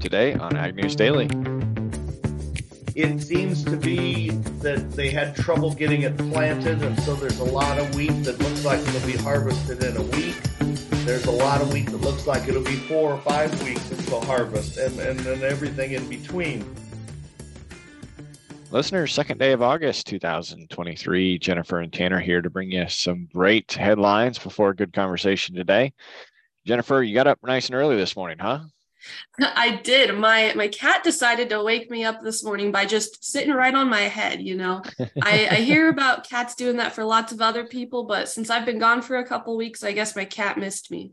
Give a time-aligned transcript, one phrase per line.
[0.00, 1.30] Today on Ag News Daily.
[2.94, 7.44] It seems to be that they had trouble getting it planted, and so there's a
[7.44, 10.36] lot of wheat that looks like it'll be harvested in a week.
[11.06, 14.20] There's a lot of wheat that looks like it'll be four or five weeks until
[14.22, 16.64] harvest, and, and, and everything in between.
[18.70, 21.38] Listeners, second day of August 2023.
[21.38, 25.92] Jennifer and Tanner here to bring you some great headlines before a good conversation today.
[26.64, 28.60] Jennifer, you got up nice and early this morning, huh?
[29.40, 30.16] I did.
[30.16, 33.88] My my cat decided to wake me up this morning by just sitting right on
[33.88, 34.40] my head.
[34.40, 34.82] You know,
[35.22, 38.66] I, I hear about cats doing that for lots of other people, but since I've
[38.66, 41.12] been gone for a couple weeks, I guess my cat missed me.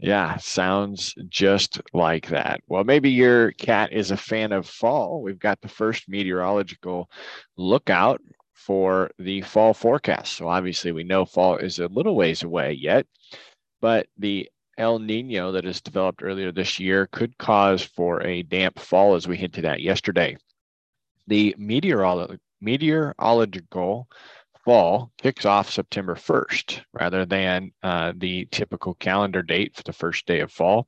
[0.00, 2.60] Yeah, sounds just like that.
[2.68, 5.22] Well, maybe your cat is a fan of fall.
[5.22, 7.10] We've got the first meteorological
[7.56, 8.20] lookout
[8.54, 10.34] for the fall forecast.
[10.34, 13.06] So obviously, we know fall is a little ways away yet,
[13.80, 18.78] but the El Nino that has developed earlier this year could cause for a damp
[18.78, 20.36] fall, as we hinted at yesterday.
[21.26, 24.08] The meteorolo- meteorological
[24.64, 30.26] fall kicks off September 1st rather than uh, the typical calendar date for the first
[30.26, 30.86] day of fall.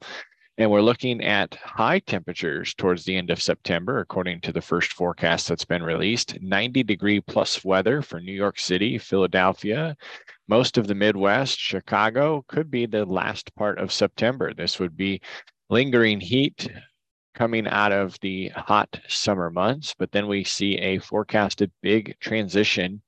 [0.60, 4.92] And we're looking at high temperatures towards the end of September, according to the first
[4.92, 9.96] forecast that's been released 90 degree plus weather for New York City, Philadelphia,
[10.48, 14.52] most of the Midwest, Chicago could be the last part of September.
[14.52, 15.22] This would be
[15.70, 16.68] lingering heat
[17.34, 23.00] coming out of the hot summer months, but then we see a forecasted big transition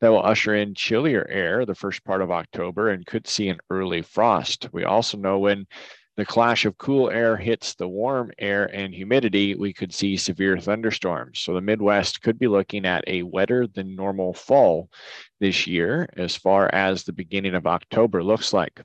[0.00, 3.58] that will usher in chillier air the first part of October and could see an
[3.70, 4.68] early frost.
[4.72, 5.68] We also know when
[6.16, 10.58] the clash of cool air hits the warm air and humidity, we could see severe
[10.58, 11.40] thunderstorms.
[11.40, 14.90] So the Midwest could be looking at a wetter than normal fall
[15.40, 18.80] this year as far as the beginning of October looks like.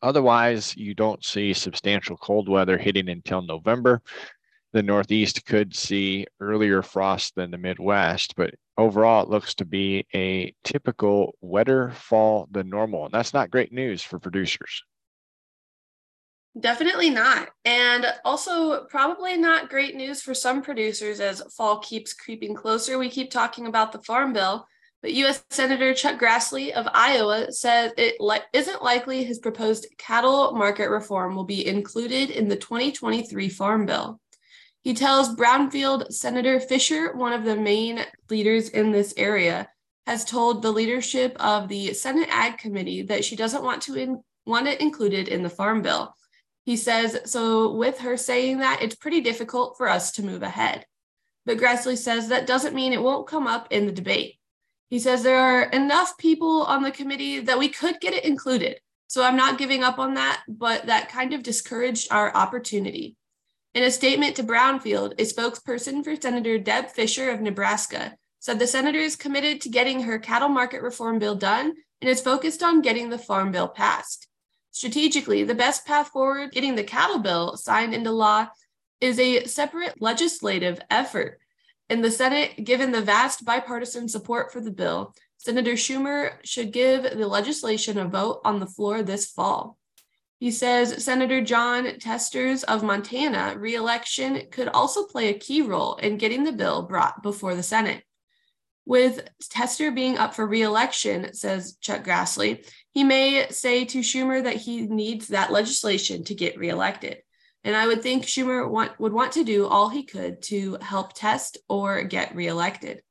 [0.00, 4.02] Otherwise, you don't see substantial cold weather hitting until November.
[4.72, 10.06] The Northeast could see earlier frost than the Midwest, but overall, it looks to be
[10.14, 13.04] a typical wetter fall than normal.
[13.04, 14.82] And that's not great news for producers.
[16.58, 17.48] Definitely not.
[17.64, 22.98] And also, probably not great news for some producers as fall keeps creeping closer.
[22.98, 24.66] We keep talking about the Farm Bill,
[25.00, 25.44] but U.S.
[25.48, 31.34] Senator Chuck Grassley of Iowa says it li- isn't likely his proposed cattle market reform
[31.34, 34.20] will be included in the 2023 Farm Bill.
[34.82, 39.68] He tells Brownfield Senator Fischer, one of the main leaders in this area,
[40.06, 44.22] has told the leadership of the Senate Ag Committee that she doesn't want to in-
[44.44, 46.14] want it included in the Farm Bill.
[46.64, 50.86] He says, so with her saying that, it's pretty difficult for us to move ahead.
[51.44, 54.36] But Grassley says that doesn't mean it won't come up in the debate.
[54.90, 58.78] He says there are enough people on the committee that we could get it included.
[59.08, 63.16] So I'm not giving up on that, but that kind of discouraged our opportunity.
[63.74, 68.66] In a statement to Brownfield, a spokesperson for Senator Deb Fischer of Nebraska said the
[68.66, 72.82] senator is committed to getting her cattle market reform bill done and is focused on
[72.82, 74.28] getting the farm bill passed.
[74.72, 78.48] Strategically, the best path forward getting the cattle bill signed into law
[79.00, 81.38] is a separate legislative effort.
[81.90, 87.02] In the Senate, given the vast bipartisan support for the bill, Senator Schumer should give
[87.02, 89.76] the legislation a vote on the floor this fall.
[90.38, 96.16] He says Senator Jon Tester's of Montana reelection could also play a key role in
[96.16, 98.04] getting the bill brought before the Senate.
[98.84, 104.56] With Tester being up for reelection, says Chuck Grassley, he may say to Schumer that
[104.56, 107.18] he needs that legislation to get reelected.
[107.64, 111.12] And I would think Schumer want, would want to do all he could to help
[111.12, 113.02] test or get reelected.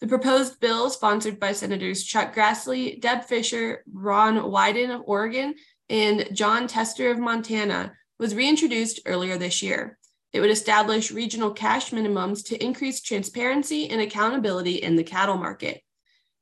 [0.00, 5.54] The proposed bill, sponsored by Senators Chuck Grassley, Deb Fischer, Ron Wyden of Oregon,
[5.88, 9.98] and Jon Tester of Montana, was reintroduced earlier this year.
[10.32, 15.83] It would establish regional cash minimums to increase transparency and accountability in the cattle market.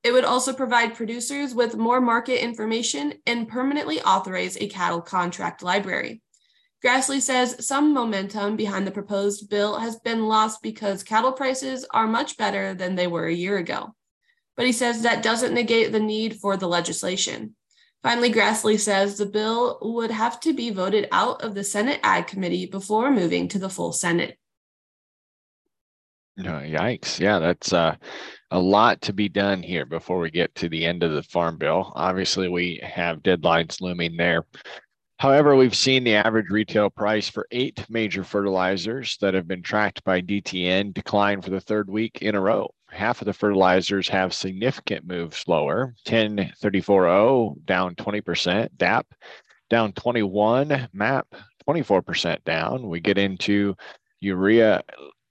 [0.02, 5.62] It would also provide producers with more market information and permanently authorize a cattle contract
[5.62, 6.22] library.
[6.84, 12.08] Grassley says some momentum behind the proposed bill has been lost because cattle prices are
[12.08, 13.94] much better than they were a year ago.
[14.56, 17.54] But he says that doesn't negate the need for the legislation.
[18.02, 22.26] Finally, Grassley says the bill would have to be voted out of the Senate Ag
[22.26, 24.36] Committee before moving to the full Senate.
[26.36, 27.20] No, yikes.
[27.20, 27.96] Yeah, that's uh,
[28.50, 31.58] a lot to be done here before we get to the end of the farm
[31.58, 31.92] bill.
[31.94, 34.44] Obviously, we have deadlines looming there.
[35.18, 40.02] However, we've seen the average retail price for eight major fertilizers that have been tracked
[40.04, 44.34] by DTN decline for the third week in a row half of the fertilizers have
[44.34, 49.06] significant moves lower 10 34 down 20%, DAP
[49.70, 51.26] down 21, MAP
[51.68, 52.88] 24% down.
[52.88, 53.74] We get into
[54.20, 54.82] urea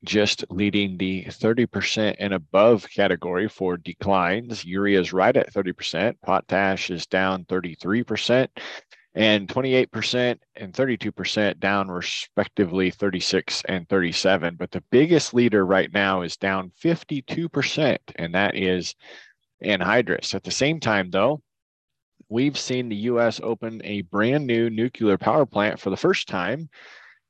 [0.03, 4.65] just leading the 30% and above category for declines.
[4.65, 6.15] Urea is right at 30%.
[6.23, 8.47] Potash is down 33%
[9.13, 16.21] and 28% and 32% down respectively 36 and 37 but the biggest leader right now
[16.21, 18.95] is down 52% and that is
[19.63, 21.41] anhydrous at the same time though
[22.29, 26.69] we've seen the US open a brand new nuclear power plant for the first time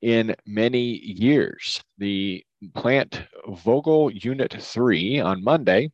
[0.03, 5.91] in many years the plant Vogtle Unit 3 on Monday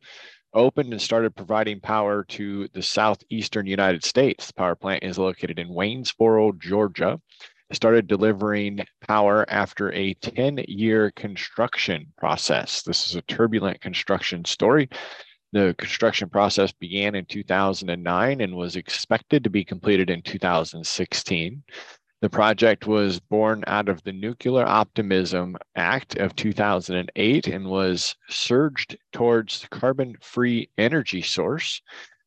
[0.54, 4.46] opened and started providing power to the southeastern United States.
[4.46, 7.20] The power plant is located in Waynesboro, Georgia.
[7.70, 12.82] It started delivering power after a 10 year construction process.
[12.82, 14.88] This is a turbulent construction story.
[15.52, 21.62] The construction process began in 2009 and was expected to be completed in 2016.
[22.20, 28.96] The project was born out of the Nuclear Optimism Act of 2008 and was surged
[29.12, 31.80] towards carbon free energy source.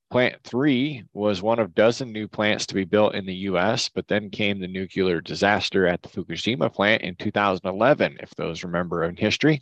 [0.09, 4.07] Plant 3 was one of dozen new plants to be built in the US, but
[4.07, 9.17] then came the nuclear disaster at the Fukushima plant in 2011, if those remember in
[9.17, 9.61] history.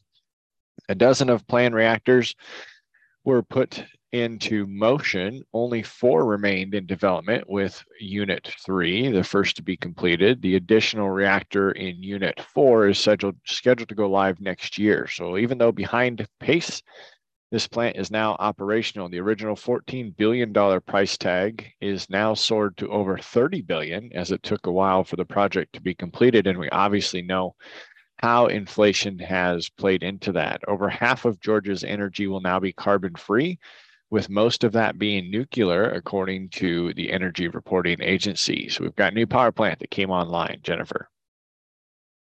[0.90, 2.36] A dozen of planned reactors
[3.24, 5.44] were put into motion.
[5.54, 10.42] Only four remained in development, with Unit 3, the first to be completed.
[10.42, 15.08] The additional reactor in Unit 4 is scheduled, scheduled to go live next year.
[15.08, 16.82] So, even though behind pace,
[17.52, 19.10] this plant is now operational.
[19.10, 24.44] The original $14 billion price tag is now soared to over 30 billion as it
[24.44, 26.46] took a while for the project to be completed.
[26.46, 27.56] And we obviously know
[28.18, 30.62] how inflation has played into that.
[30.68, 33.58] Over half of Georgia's energy will now be carbon free
[34.12, 38.70] with most of that being nuclear, according to the Energy Reporting Agency.
[38.70, 41.10] So we've got a new power plant that came online, Jennifer.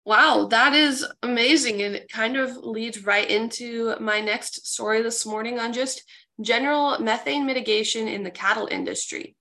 [0.05, 1.82] Wow, that is amazing.
[1.82, 6.02] And it kind of leads right into my next story this morning on just
[6.40, 9.37] general methane mitigation in the cattle industry.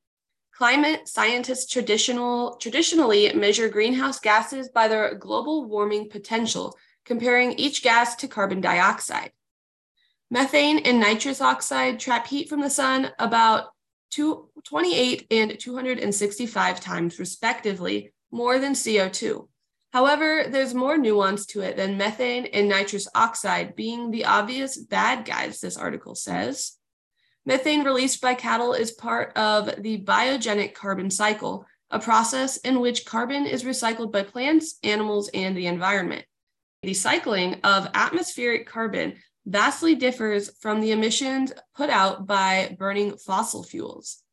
[0.54, 8.18] Climate scientists traditional, traditionally measure greenhouse gases by their global warming potential, comparing each gas
[8.18, 9.32] to carbon dioxide.
[10.32, 13.70] Methane and nitrous oxide trap heat from the sun about
[14.12, 19.48] two, 28 and 265 times, respectively, more than CO2.
[19.92, 25.26] However, there's more nuance to it than methane and nitrous oxide being the obvious bad
[25.26, 26.74] guys, this article says.
[27.46, 33.06] Methane released by cattle is part of the biogenic carbon cycle, a process in which
[33.06, 36.24] carbon is recycled by plants, animals, and the environment.
[36.84, 39.16] The cycling of atmospheric carbon
[39.46, 44.24] vastly differs from the emissions put out by burning fossil fuels.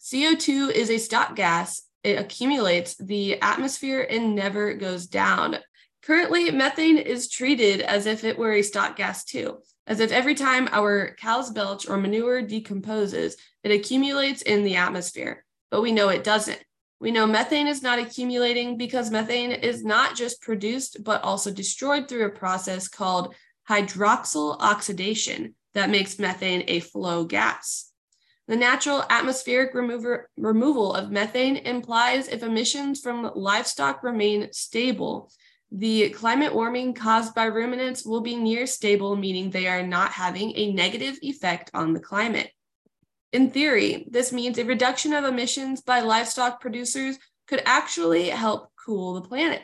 [0.00, 1.82] CO2 is a stock gas.
[2.02, 5.58] It accumulates the atmosphere and never goes down.
[6.02, 10.34] Currently, methane is treated as if it were a stock gas too, as if every
[10.34, 15.44] time our cows belch or manure decomposes, it accumulates in the atmosphere.
[15.70, 16.62] But we know it doesn't.
[17.00, 22.08] We know methane is not accumulating because methane is not just produced, but also destroyed
[22.08, 23.34] through a process called
[23.70, 27.92] hydroxyl oxidation that makes methane a flow gas.
[28.48, 35.30] The natural atmospheric remover, removal of methane implies if emissions from livestock remain stable,
[35.70, 40.52] the climate warming caused by ruminants will be near stable, meaning they are not having
[40.56, 42.50] a negative effect on the climate.
[43.32, 49.14] In theory, this means a reduction of emissions by livestock producers could actually help cool
[49.14, 49.62] the planet.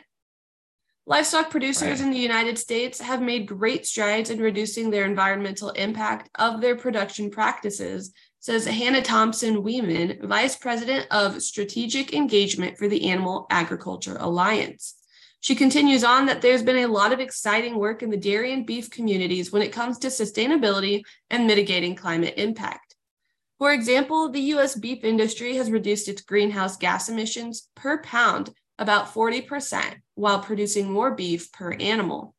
[1.09, 2.01] Livestock producers right.
[2.01, 6.75] in the United States have made great strides in reducing their environmental impact of their
[6.75, 8.11] production practices,
[8.41, 14.95] says Hannah Thompson Weeman, Vice President of Strategic Engagement for the Animal Agriculture Alliance.
[15.39, 18.67] She continues on that there's been a lot of exciting work in the dairy and
[18.67, 22.97] beef communities when it comes to sustainability and mitigating climate impact.
[23.59, 29.13] For example, the US beef industry has reduced its greenhouse gas emissions per pound about
[29.13, 32.33] 40% while producing more beef per animal.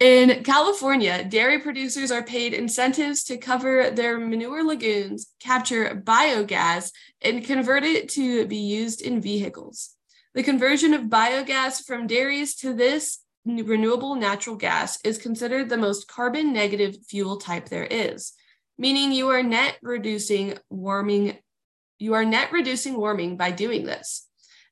[0.00, 7.44] In California, dairy producers are paid incentives to cover their manure lagoons, capture biogas, and
[7.44, 9.96] convert it to be used in vehicles.
[10.34, 16.06] The conversion of biogas from dairies to this renewable natural gas is considered the most
[16.06, 18.34] carbon negative fuel type there is,
[18.78, 21.38] meaning you are net reducing warming
[21.98, 24.27] you are net reducing warming by doing this.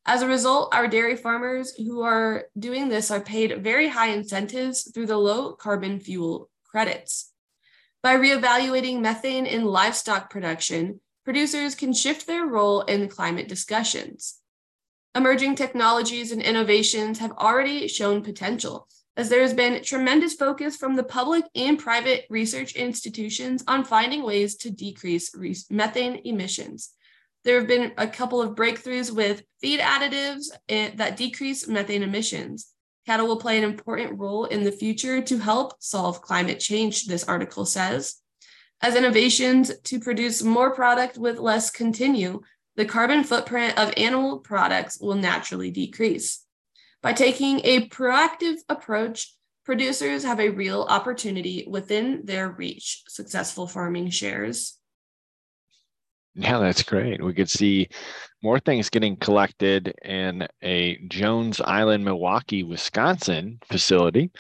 [0.09, 4.89] As a result, our dairy farmers who are doing this are paid very high incentives
[4.95, 7.33] through the low carbon fuel credits.
[8.05, 14.39] By reevaluating methane in livestock production, producers can shift their role in climate discussions.
[15.17, 18.87] Emerging technologies and innovations have already shown potential,
[19.17, 24.23] as there has been tremendous focus from the public and private research institutions on finding
[24.23, 25.35] ways to decrease
[25.69, 26.91] methane emissions.
[27.47, 32.73] There have been a couple of breakthroughs with feed additives eh, that decrease methane emissions.
[33.07, 37.23] Cattle will play an important role in the future to help solve climate change, this
[37.23, 38.17] article says.
[38.83, 42.41] As innovations to produce more product with less continue,
[42.75, 46.45] the carbon footprint of animal products will naturally decrease.
[47.01, 49.33] By taking a proactive approach,
[49.65, 54.76] producers have a real opportunity within their reach, successful farming shares.
[56.39, 57.23] Yeah, that's great.
[57.25, 57.89] We could see
[58.43, 64.31] more things getting collected in a Jones Island, Milwaukee, Wisconsin facility.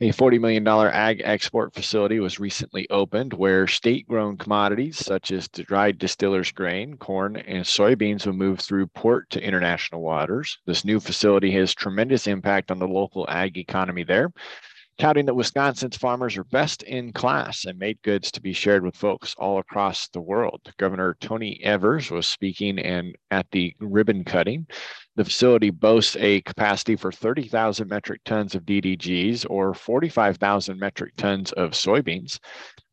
[0.00, 5.48] A $40 million ag export facility was recently opened where state grown commodities such as
[5.48, 10.58] dried distillers grain, corn, and soybeans will move through port to international waters.
[10.66, 14.30] This new facility has tremendous impact on the local ag economy there
[14.98, 18.96] touting that Wisconsin's farmers are best in class and made goods to be shared with
[18.96, 20.60] folks all across the world.
[20.76, 24.66] Governor Tony Evers was speaking and at the ribbon cutting.
[25.18, 31.50] The facility boasts a capacity for 30,000 metric tons of DDGs or 45,000 metric tons
[31.50, 32.38] of soybeans.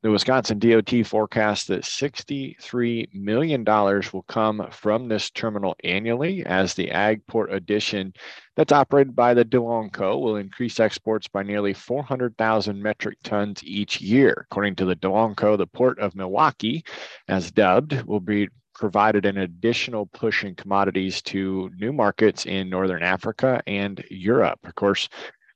[0.02, 6.90] The Wisconsin DOT forecasts that $63 million will come from this terminal annually as the
[6.90, 8.12] ag port addition
[8.56, 10.18] that's operated by the DeLong Co.
[10.18, 14.48] will increase exports by nearly 400,000 metric tons each year.
[14.50, 16.84] According to the DeLong Co., the port of Milwaukee,
[17.28, 23.02] as dubbed, will be provided an additional push in commodities to new markets in Northern
[23.02, 24.60] Africa and Europe.
[24.66, 25.10] Of course,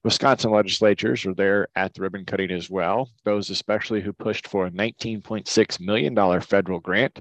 [0.04, 4.66] Wisconsin legislatures are there at the ribbon cutting as well, those especially who pushed for
[4.66, 7.20] a $19.6 million federal grant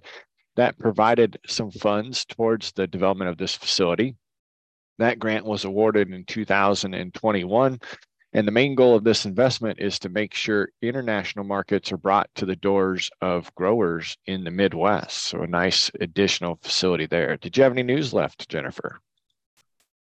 [0.55, 4.15] that provided some funds towards the development of this facility.
[4.99, 7.79] That grant was awarded in 2021.
[8.33, 12.29] And the main goal of this investment is to make sure international markets are brought
[12.35, 15.17] to the doors of growers in the Midwest.
[15.17, 17.39] So, a nice additional facility there.
[17.39, 19.01] Did you have any news left, Jennifer?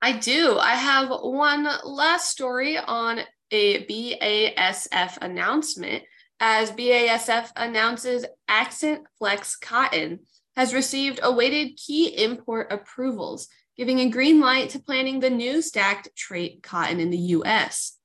[0.01, 0.59] I do.
[0.59, 3.21] I have one last story on
[3.51, 6.05] a BASF announcement
[6.41, 10.21] as BASF announces Axant Flex Cotton
[10.57, 16.09] has received awaited key import approvals, giving a green light to planting the new stacked
[16.17, 17.96] trait cotton in the US.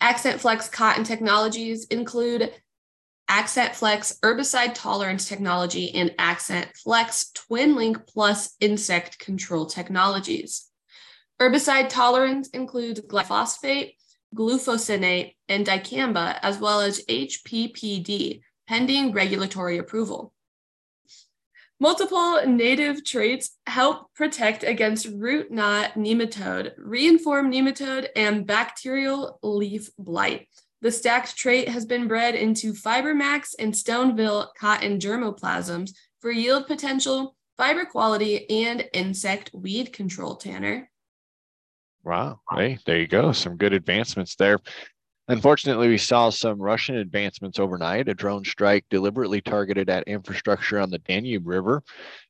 [0.00, 2.52] Axant Flex cotton technologies include
[3.28, 10.70] Axant Flex herbicide tolerance technology and Axant Flex TwinLink Plus insect control technologies.
[11.40, 13.94] Herbicide tolerance includes glyphosate,
[14.34, 20.32] glufosinate, and dicamba, as well as HPPD, pending regulatory approval.
[21.80, 30.48] Multiple native traits help protect against root knot nematode, reniform nematode, and bacterial leaf blight.
[30.80, 37.36] The stacked trait has been bred into FiberMax and Stoneville cotton germplasms for yield potential,
[37.56, 40.90] fiber quality, and insect weed control, Tanner.
[42.02, 42.40] Wow.
[42.50, 43.30] Hey, there you go.
[43.30, 44.58] Some good advancements there.
[45.30, 48.08] Unfortunately, we saw some Russian advancements overnight.
[48.08, 51.82] A drone strike deliberately targeted at infrastructure on the Danube River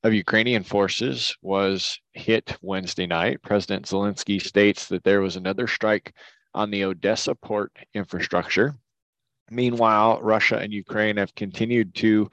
[0.03, 3.41] of Ukrainian forces was hit Wednesday night.
[3.43, 6.13] President Zelensky states that there was another strike
[6.55, 8.75] on the Odessa port infrastructure.
[9.49, 12.29] Meanwhile, Russia and Ukraine have continued to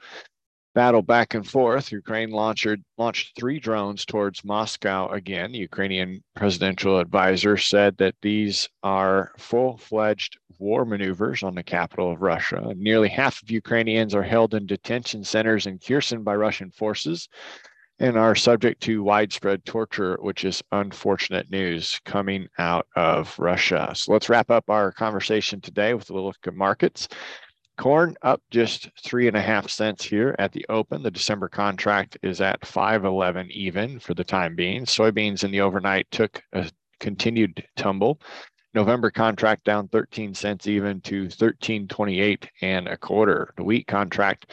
[0.76, 2.66] battle back and forth, Ukraine launched,
[2.98, 5.52] launched three drones towards Moscow again.
[5.52, 12.12] The Ukrainian presidential advisor said that these are full fledged war maneuvers on the capital
[12.12, 12.74] of Russia.
[12.76, 17.26] Nearly half of Ukrainians are held in detention centers in Kherson by Russian forces
[17.98, 23.92] and are subject to widespread torture, which is unfortunate news coming out of Russia.
[23.94, 27.08] So let's wrap up our conversation today with a look at markets.
[27.76, 31.02] Corn up just three and a half cents here at the open.
[31.02, 34.84] The December contract is at 511 even for the time being.
[34.84, 38.20] Soybeans in the overnight took a continued tumble.
[38.74, 43.52] November contract down 13 cents even to 1328 and a quarter.
[43.56, 44.50] The wheat contract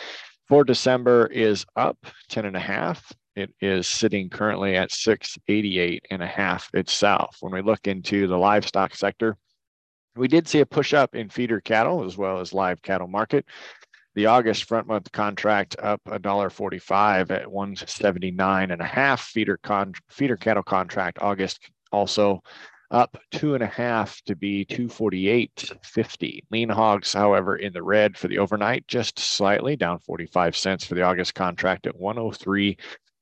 [0.48, 1.98] for December is up
[2.30, 3.12] 10 and a half.
[3.36, 7.38] It is sitting currently at 688 and a half itself.
[7.40, 9.38] When we look into the livestock sector,
[10.16, 13.46] we did see a push up in feeder cattle as well as live cattle market.
[14.16, 19.22] The August front month contract up $1.45 at 179 and a half.
[19.22, 22.44] Feeder con feeder cattle contract August also
[22.92, 26.42] up two and a half to be 248.50.
[26.52, 30.94] Lean hogs, however, in the red for the overnight, just slightly down 45 cents for
[30.94, 32.78] the August contract at 103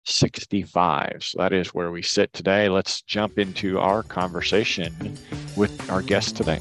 [0.05, 1.17] 65.
[1.21, 2.69] So that is where we sit today.
[2.69, 5.17] Let's jump into our conversation
[5.55, 6.59] with our guest today.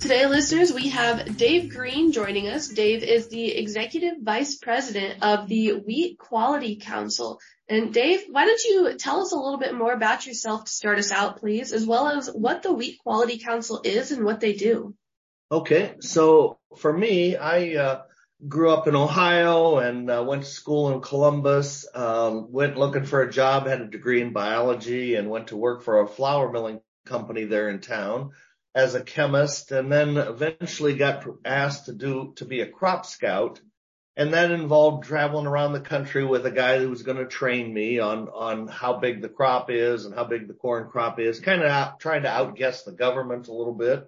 [0.00, 2.68] Today, listeners, we have Dave Green joining us.
[2.68, 7.38] Dave is the Executive Vice President of the Wheat Quality Council.
[7.68, 10.98] And Dave, why don't you tell us a little bit more about yourself to start
[10.98, 14.54] us out, please, as well as what the Wheat Quality Council is and what they
[14.54, 14.94] do?
[15.50, 18.02] Okay, so for me, I uh,
[18.48, 21.86] grew up in Ohio and uh, went to school in Columbus.
[21.94, 25.82] Um, went looking for a job, had a degree in biology, and went to work
[25.82, 28.32] for a flour milling company there in town
[28.74, 33.60] as a chemist and then eventually got asked to do, to be a crop scout.
[34.16, 37.72] And that involved traveling around the country with a guy who was going to train
[37.72, 41.40] me on, on how big the crop is and how big the corn crop is,
[41.40, 44.04] kind of trying to outguess the government a little bit.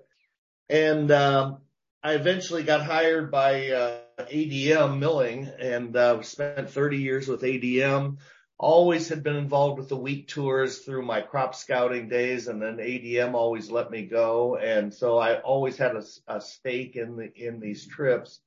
[0.68, 1.58] And, um,
[2.04, 3.98] I eventually got hired by, uh,
[4.30, 8.18] ADM milling and, uh, spent 30 years with ADM
[8.58, 12.76] always had been involved with the wheat tours through my crop scouting days and then
[12.76, 14.56] ADM always let me go.
[14.56, 18.38] And so I always had a, a stake in the, in these trips.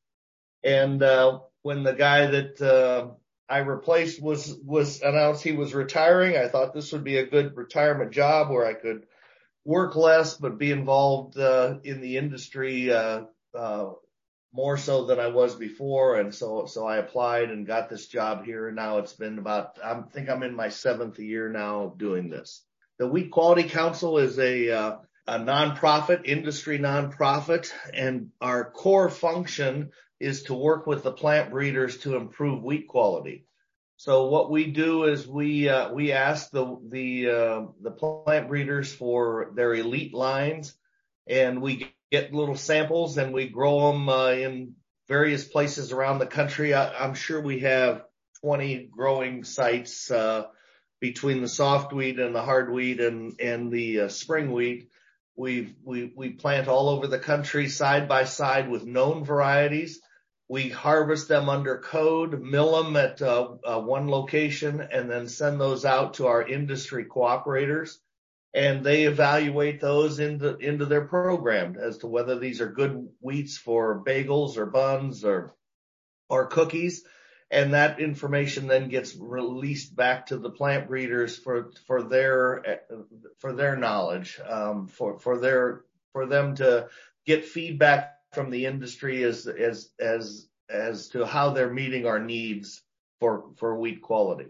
[0.64, 3.08] And, uh, when the guy that, uh,
[3.50, 7.58] I replaced was, was announced he was retiring, I thought this would be a good
[7.58, 9.08] retirement job where I could
[9.66, 13.24] work less, but be involved, uh, in the industry, uh,
[13.58, 13.90] uh,
[14.54, 16.20] more so than I was before.
[16.20, 18.68] And so, so I applied and got this job here.
[18.68, 22.64] And now it's been about, I think I'm in my seventh year now doing this.
[23.00, 24.98] The Wheat Quality Council is a, uh,
[25.28, 31.98] a nonprofit, industry nonprofit, and our core function is to work with the plant breeders
[32.00, 33.46] to improve wheat quality.
[33.98, 38.94] So what we do is we uh, we ask the the uh, the plant breeders
[38.94, 40.78] for their elite lines,
[41.28, 44.76] and we get little samples and we grow them uh, in
[45.08, 46.74] various places around the country.
[46.74, 48.04] I, am sure we have
[48.42, 50.46] 20 growing sites uh,
[51.00, 54.90] between the soft wheat and the hard wheat and and the uh, spring wheat.
[55.36, 60.02] We we we plant all over the country side by side with known varieties.
[60.50, 65.60] We harvest them under code, mill them at uh, uh, one location, and then send
[65.60, 67.98] those out to our industry cooperators
[68.54, 73.58] and they evaluate those into into their program as to whether these are good wheats
[73.58, 75.54] for bagels or buns or
[76.30, 77.04] or cookies.
[77.50, 82.82] And that information then gets released back to the plant breeders for for their
[83.40, 86.90] for their knowledge um, for for their for them to
[87.26, 92.82] get feedback from the industry as as as as to how they're meeting our needs
[93.20, 94.48] for for wheat quality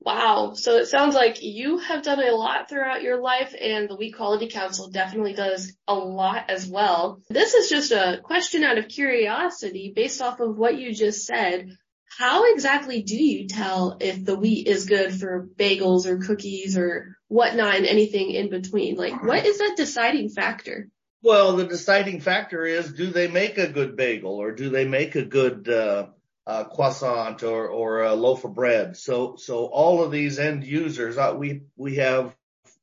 [0.00, 0.52] Wow.
[0.54, 4.16] So it sounds like you have done a lot throughout your life and the Wheat
[4.16, 7.22] Quality Council definitely does a lot as well.
[7.30, 11.76] This is just a question out of curiosity based off of what you just said.
[12.18, 17.16] How exactly do you tell if the wheat is good for bagels or cookies or
[17.28, 18.96] whatnot and anything in between?
[18.96, 20.88] Like what is that deciding factor?
[21.22, 25.14] Well, the deciding factor is do they make a good bagel or do they make
[25.14, 26.08] a good, uh,
[26.46, 28.96] uh, croissant or, or a loaf of bread.
[28.96, 32.36] So, so all of these end users, uh, we, we have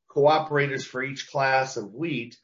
[0.09, 2.37] cooperators for each class of wheat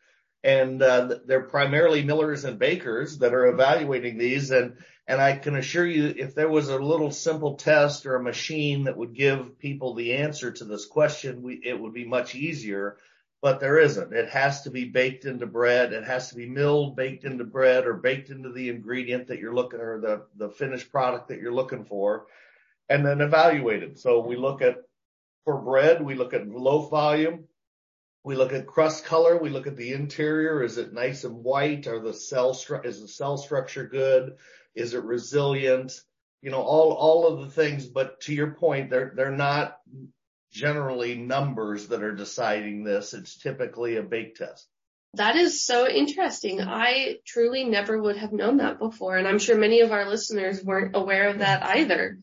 [0.43, 4.51] and, uh, they're primarily millers and bakers that are evaluating these.
[4.51, 4.77] And,
[5.07, 8.83] and I can assure you if there was a little simple test or a machine
[8.83, 12.97] that would give people the answer to this question, we, it would be much easier
[13.47, 14.11] but there isn't.
[14.11, 15.93] It has to be baked into bread.
[15.93, 19.55] It has to be milled, baked into bread or baked into the ingredient that you're
[19.55, 22.25] looking or the, the finished product that you're looking for
[22.89, 23.99] and then evaluated.
[23.99, 24.79] So we look at
[25.45, 27.45] for bread, we look at loaf volume.
[28.25, 29.37] We look at crust color.
[29.37, 30.61] We look at the interior.
[30.61, 31.87] Is it nice and white?
[31.87, 34.35] Are the cell stru- is the cell structure good?
[34.75, 36.01] Is it resilient?
[36.41, 39.77] You know, all, all of the things, but to your point, they're, they're not
[40.57, 43.13] generally numbers that are deciding this.
[43.13, 44.67] It's typically a bake test.
[45.13, 46.61] That is so interesting.
[46.61, 49.17] I truly never would have known that before.
[49.17, 52.19] And I'm sure many of our listeners weren't aware of that either.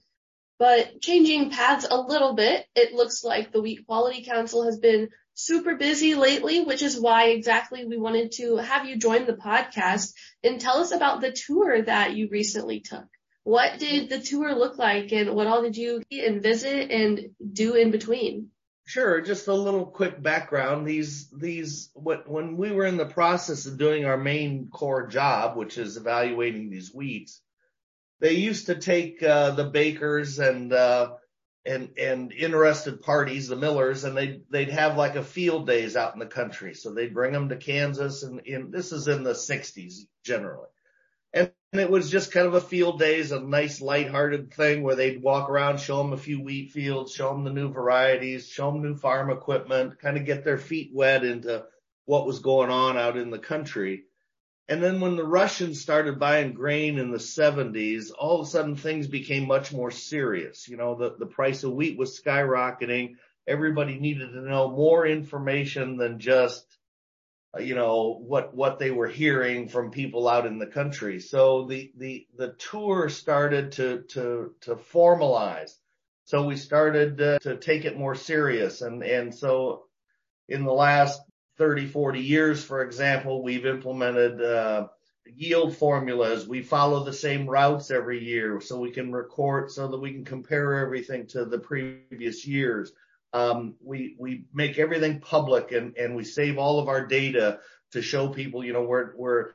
[0.59, 5.09] But changing paths a little bit, it looks like the Wheat Quality Council has been
[5.35, 10.13] super busy lately, which is why exactly we wanted to have you join the podcast
[10.45, 13.07] and tell us about the tour that you recently took.
[13.45, 17.75] What did the tour look like and what all did you and visit and do
[17.75, 18.49] in between?
[18.87, 19.21] Sure.
[19.21, 20.87] Just a little quick background.
[20.87, 25.57] These, these, what, when we were in the process of doing our main core job,
[25.57, 27.41] which is evaluating these wheats,
[28.21, 31.13] they used to take, uh, the bakers and, uh,
[31.67, 36.13] and, and interested parties, the millers, and they, they'd have like a field days out
[36.13, 36.75] in the country.
[36.75, 40.69] So they'd bring them to Kansas and in, this is in the sixties generally.
[41.75, 45.21] And it was just kind of a field days, a nice lighthearted thing where they'd
[45.21, 48.81] walk around, show them a few wheat fields, show them the new varieties, show them
[48.81, 51.65] new farm equipment, kind of get their feet wet into
[52.05, 54.05] what was going on out in the country.
[54.69, 58.77] And then when the Russians started buying grain in the 70s, all of a sudden
[58.77, 60.69] things became much more serious.
[60.69, 63.17] You know, the, the price of wheat was skyrocketing.
[63.49, 66.74] Everybody needed to know more information than just
[67.61, 71.21] you know, what, what they were hearing from people out in the country.
[71.21, 75.73] So the, the, the tour started to, to, to formalize.
[76.25, 78.83] So we started uh, to take it more serious.
[78.83, 79.85] And, and so
[80.49, 81.21] in the last
[81.59, 84.89] 30, 40 years, for example, we've implemented, uh,
[85.27, 86.47] yield formulas.
[86.47, 90.25] We follow the same routes every year so we can record so that we can
[90.25, 92.93] compare everything to the previous years.
[93.35, 97.59] Um, we we make everything public and and we save all of our data
[97.93, 99.55] to show people, you know, we're we're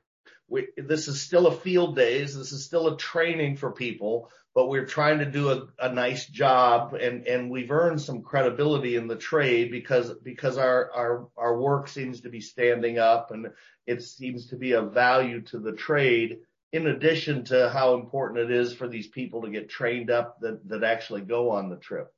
[0.49, 2.35] we, this is still a field days.
[2.35, 6.25] This is still a training for people, but we're trying to do a, a nice
[6.25, 11.59] job and, and we've earned some credibility in the trade because, because our, our, our
[11.59, 13.47] work seems to be standing up and
[13.85, 16.39] it seems to be of value to the trade
[16.71, 20.67] in addition to how important it is for these people to get trained up that,
[20.67, 22.11] that actually go on the trip.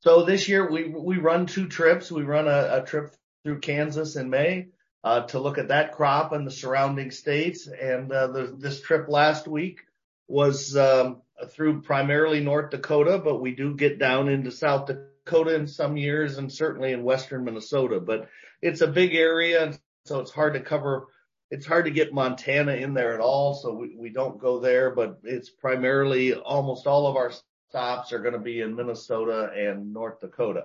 [0.00, 2.12] So this year we we run two trips.
[2.12, 4.68] We run a, a trip through Kansas in May
[5.02, 7.68] uh, to look at that crop and the surrounding states.
[7.68, 9.80] And uh, the, this trip last week
[10.28, 15.66] was um, through primarily North Dakota, but we do get down into South Dakota in
[15.66, 18.00] some years, and certainly in western Minnesota.
[18.00, 18.28] But
[18.60, 19.72] it's a big area,
[20.06, 21.06] so it's hard to cover.
[21.50, 24.90] It's hard to get Montana in there at all, so we, we don't go there.
[24.90, 27.30] But it's primarily almost all of our
[27.68, 30.64] stops are going to be in Minnesota and North Dakota.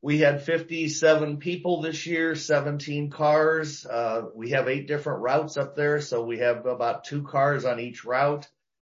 [0.00, 3.86] We had 57 people this year, 17 cars.
[3.86, 7.78] Uh, we have eight different routes up there, so we have about two cars on
[7.78, 8.48] each route.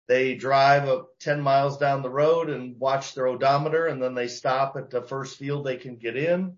[0.08, 4.28] They drive a 10 miles down the road and watch their odometer, and then they
[4.28, 6.58] stop at the first field they can get in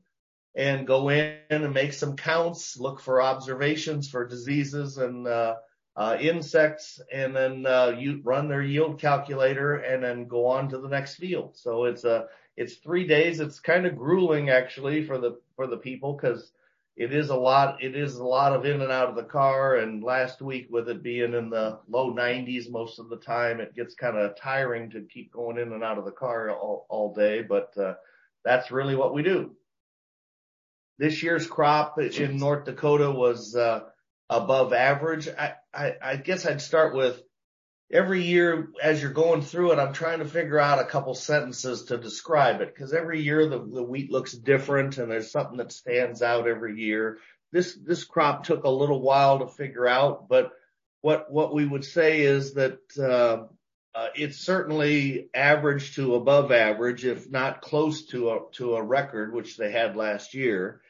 [0.54, 5.56] and go in and make some counts, look for observations for diseases and uh,
[5.96, 10.78] uh, insects and then uh, you run their yield calculator and then go on to
[10.78, 11.58] the next field.
[11.58, 12.28] So it's a
[12.58, 13.40] it's three days.
[13.40, 16.52] It's kind of grueling actually for the for the people because
[16.96, 17.82] it is a lot.
[17.82, 19.78] It is a lot of in and out of the car.
[19.78, 23.76] And last week with it being in the low 90s most of the time, it
[23.76, 27.14] gets kind of tiring to keep going in and out of the car all, all
[27.14, 27.42] day.
[27.42, 27.96] But uh,
[28.44, 29.52] that's really what we do.
[30.98, 33.82] This year's crop in North Dakota was uh,
[34.30, 35.28] above average.
[35.28, 37.22] I, I, I guess I'd start with
[37.92, 41.86] every year as you're going through it, I'm trying to figure out a couple sentences
[41.86, 45.72] to describe it because every year the, the wheat looks different and there's something that
[45.72, 47.18] stands out every year.
[47.52, 50.52] This, this crop took a little while to figure out, but
[51.02, 53.48] what, what we would say is that, uh,
[53.94, 59.34] uh, it's certainly average to above average, if not close to a, to a record,
[59.34, 60.82] which they had last year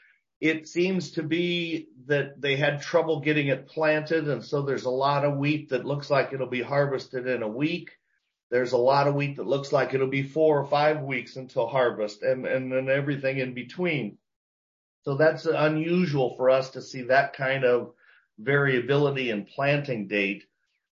[0.42, 4.28] it seems to be that they had trouble getting it planted.
[4.28, 7.48] And so there's a lot of wheat that looks like it'll be harvested in a
[7.48, 7.92] week.
[8.50, 11.68] There's a lot of wheat that looks like it'll be four or five weeks until
[11.68, 14.18] harvest and, and then everything in between.
[15.04, 17.94] So that's unusual for us to see that kind of
[18.40, 20.44] variability in planting date.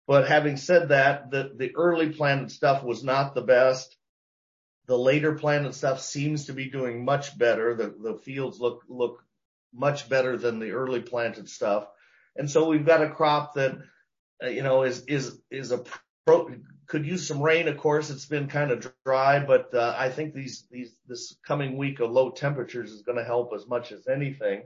[0.07, 3.96] But having said that, the, the early planted stuff was not the best.
[4.87, 7.74] The later planted stuff seems to be doing much better.
[7.74, 9.22] The, the fields look, look
[9.72, 11.87] much better than the early planted stuff.
[12.37, 13.78] And so we've got a crop that,
[14.42, 15.85] uh, you know, is, is, is a
[16.26, 16.50] pro,
[16.87, 17.68] could use some rain.
[17.68, 21.76] Of course, it's been kind of dry, but, uh, I think these, these, this coming
[21.76, 24.64] week of low temperatures is going to help as much as anything.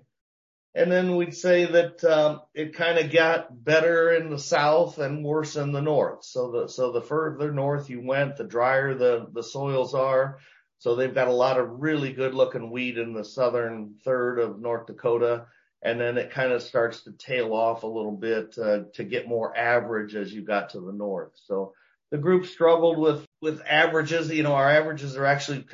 [0.75, 5.25] And then we'd say that, um, it kind of got better in the south and
[5.25, 6.25] worse in the north.
[6.25, 10.39] So the, so the further north you went, the drier the, the soils are.
[10.79, 14.61] So they've got a lot of really good looking wheat in the southern third of
[14.61, 15.47] North Dakota.
[15.83, 19.29] And then it kind of starts to tail off a little bit uh, to get
[19.29, 21.33] more average as you got to the north.
[21.35, 21.75] So
[22.11, 24.31] the group struggled with, with averages.
[24.31, 25.65] You know, our averages are actually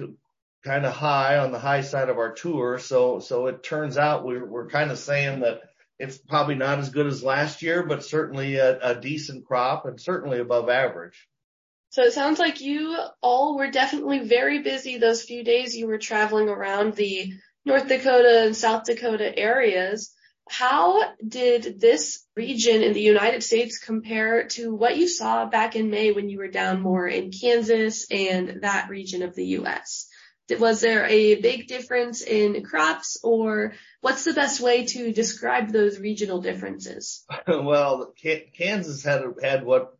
[0.64, 2.78] kind of high on the high side of our tour.
[2.78, 5.62] So, so it turns out we're, we're kind of saying that
[5.98, 10.00] it's probably not as good as last year, but certainly a, a decent crop and
[10.00, 11.28] certainly above average.
[11.92, 15.98] So it sounds like you all were definitely very busy those few days you were
[15.98, 17.34] traveling around the
[17.66, 20.10] North Dakota and South Dakota areas.
[20.48, 25.90] How did this region in the United States compare to what you saw back in
[25.90, 30.08] May when you were down more in Kansas and that region of the US?
[30.58, 35.98] Was there a big difference in crops or what's the best way to describe those
[35.98, 37.26] regional differences?
[37.46, 38.14] well,
[38.56, 39.94] Kansas had, had what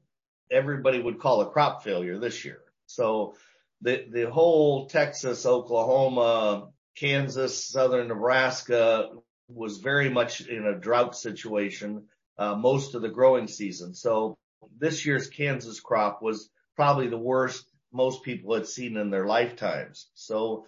[0.53, 2.61] everybody would call a crop failure this year.
[2.87, 3.35] So
[3.81, 9.11] the, the whole Texas, Oklahoma, Kansas, southern Nebraska
[9.49, 12.05] was very much in a drought situation,
[12.38, 13.95] uh, most of the growing season.
[13.95, 14.37] So
[14.79, 20.09] this year's Kansas crop was probably the worst most people had seen in their lifetimes.
[20.15, 20.67] So,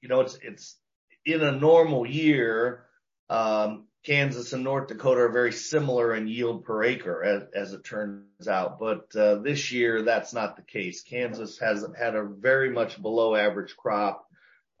[0.00, 0.76] you know, it's, it's
[1.24, 2.84] in a normal year,
[3.28, 7.84] um, Kansas and North Dakota are very similar in yield per acre as, as it
[7.84, 8.78] turns out.
[8.78, 11.02] But, uh, this year that's not the case.
[11.02, 14.26] Kansas has had a very much below average crop.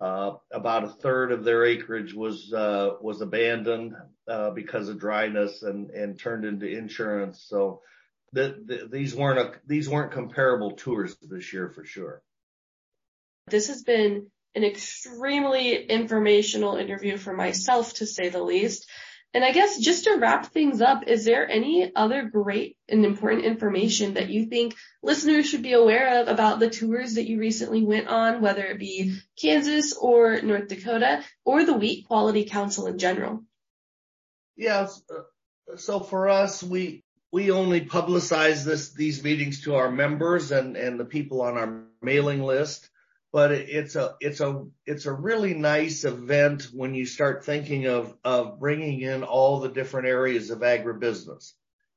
[0.00, 3.94] Uh, about a third of their acreage was, uh, was abandoned,
[4.26, 7.44] uh, because of dryness and, and turned into insurance.
[7.46, 7.82] So,
[8.32, 12.22] that the, these weren't a, these weren't comparable tours this year for sure.
[13.48, 18.88] This has been an extremely informational interview for myself, to say the least.
[19.32, 23.44] And I guess just to wrap things up, is there any other great and important
[23.44, 27.84] information that you think listeners should be aware of about the tours that you recently
[27.84, 32.98] went on, whether it be Kansas or North Dakota or the Wheat Quality Council in
[32.98, 33.44] general?
[34.56, 35.00] Yes.
[35.08, 40.76] Uh, so for us, we, we only publicize this, these meetings to our members and,
[40.76, 42.90] and the people on our mailing list.
[43.32, 48.16] But it's a, it's a, it's a really nice event when you start thinking of,
[48.24, 51.52] of bringing in all the different areas of agribusiness.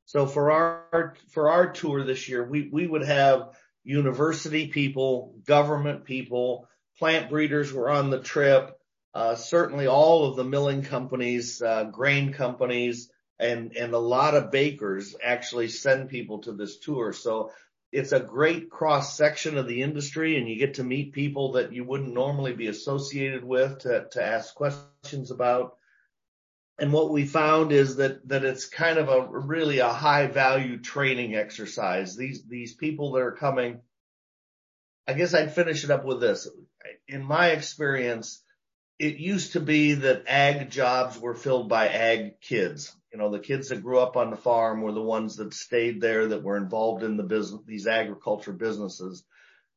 [0.06, 6.06] So for our, for our tour this year, we, we would have university people, government
[6.06, 6.68] people,
[7.00, 8.78] plant breeders were on the trip.
[9.14, 14.52] Uh, certainly all of the milling companies, uh, grain companies, and and a lot of
[14.52, 17.14] bakers actually send people to this tour.
[17.14, 17.52] So
[17.94, 21.72] it's a great cross section of the industry and you get to meet people that
[21.72, 25.78] you wouldn't normally be associated with to, to ask questions about.
[26.80, 30.80] And what we found is that, that it's kind of a really a high value
[30.80, 32.18] training exercise.
[32.18, 33.82] These, these people that are coming,
[35.08, 36.50] I guess I'd finish it up with this.
[37.08, 38.42] In my experience,
[38.98, 42.92] it used to be that ag jobs were filled by ag kids.
[43.14, 46.02] You know, the kids that grew up on the farm were the ones that stayed
[46.02, 49.24] there that were involved in the business, these agriculture businesses.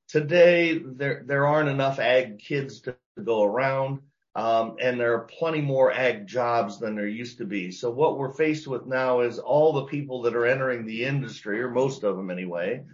[0.08, 4.00] Today, there, there aren't enough ag kids to go around.
[4.34, 7.70] Um, and there are plenty more ag jobs than there used to be.
[7.70, 11.60] So what we're faced with now is all the people that are entering the industry,
[11.62, 12.84] or most of them anyway,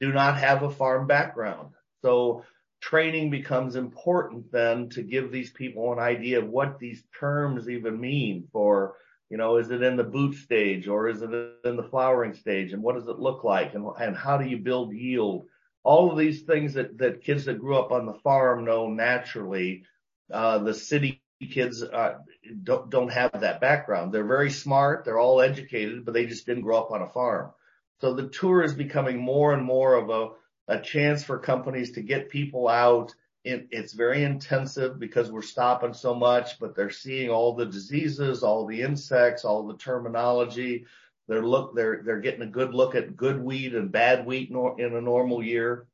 [0.00, 1.70] do not have a farm background.
[2.02, 2.44] So
[2.80, 8.00] training becomes important then to give these people an idea of what these terms even
[8.00, 8.94] mean for,
[9.30, 11.30] you know, is it in the boot stage or is it
[11.64, 14.58] in the flowering stage and what does it look like and, and how do you
[14.58, 15.46] build yield?
[15.84, 19.84] All of these things that, that kids that grew up on the farm know naturally.
[20.32, 22.18] Uh, the city kids, uh,
[22.62, 24.12] don't, don't have that background.
[24.12, 25.04] They're very smart.
[25.04, 27.52] They're all educated, but they just didn't grow up on a farm.
[28.00, 30.30] So the tour is becoming more and more of a,
[30.68, 33.14] a chance for companies to get people out.
[33.44, 38.42] It, it's very intensive because we're stopping so much, but they're seeing all the diseases,
[38.42, 40.86] all the insects, all the terminology.
[41.28, 44.94] They're look, they're, they're getting a good look at good wheat and bad wheat in
[44.94, 45.86] a normal year.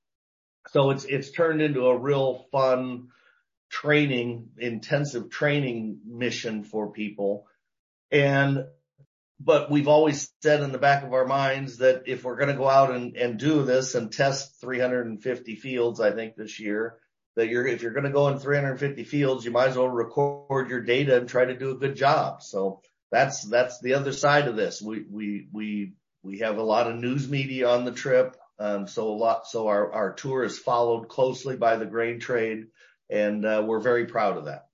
[0.68, 3.09] So it's, it's turned into a real fun
[3.68, 7.46] training, intensive training mission for people.
[8.11, 8.64] And
[9.40, 12.57] but we've always said in the back of our minds that if we're going to
[12.57, 16.96] go out and, and do this and test 350 fields, I think this year,
[17.37, 20.70] that you're, if you're going to go in 350 fields, you might as well record
[20.70, 22.42] your data and try to do a good job.
[22.42, 24.81] So that's, that's the other side of this.
[24.81, 25.92] We, we, we,
[26.23, 28.37] we have a lot of news media on the trip.
[28.59, 32.66] Um, so a lot, so our, our tour is followed closely by the grain trade
[33.11, 34.66] and, uh, we're very proud of that